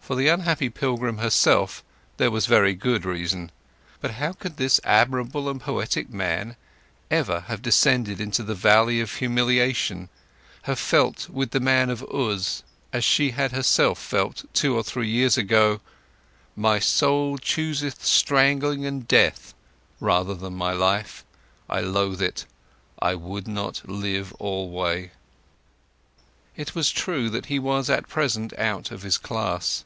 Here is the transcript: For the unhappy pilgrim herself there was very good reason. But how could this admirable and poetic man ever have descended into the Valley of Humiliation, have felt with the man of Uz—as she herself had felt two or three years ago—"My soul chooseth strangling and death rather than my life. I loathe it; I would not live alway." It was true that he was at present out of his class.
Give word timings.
For 0.00 0.16
the 0.16 0.28
unhappy 0.28 0.70
pilgrim 0.70 1.18
herself 1.18 1.84
there 2.16 2.30
was 2.30 2.46
very 2.46 2.72
good 2.72 3.04
reason. 3.04 3.52
But 4.00 4.12
how 4.12 4.32
could 4.32 4.56
this 4.56 4.80
admirable 4.82 5.50
and 5.50 5.60
poetic 5.60 6.08
man 6.08 6.56
ever 7.10 7.40
have 7.40 7.60
descended 7.60 8.18
into 8.18 8.42
the 8.42 8.54
Valley 8.54 9.02
of 9.02 9.12
Humiliation, 9.16 10.08
have 10.62 10.78
felt 10.78 11.28
with 11.28 11.50
the 11.50 11.60
man 11.60 11.90
of 11.90 12.02
Uz—as 12.04 13.04
she 13.04 13.32
herself 13.32 13.98
had 14.00 14.18
felt 14.18 14.44
two 14.54 14.74
or 14.74 14.82
three 14.82 15.10
years 15.10 15.36
ago—"My 15.36 16.78
soul 16.78 17.36
chooseth 17.36 18.02
strangling 18.02 18.86
and 18.86 19.06
death 19.06 19.52
rather 20.00 20.32
than 20.32 20.54
my 20.54 20.72
life. 20.72 21.22
I 21.68 21.80
loathe 21.82 22.22
it; 22.22 22.46
I 22.98 23.14
would 23.14 23.46
not 23.46 23.82
live 23.86 24.32
alway." 24.38 25.10
It 26.56 26.74
was 26.74 26.90
true 26.90 27.28
that 27.28 27.46
he 27.46 27.58
was 27.58 27.90
at 27.90 28.08
present 28.08 28.54
out 28.58 28.90
of 28.90 29.02
his 29.02 29.18
class. 29.18 29.84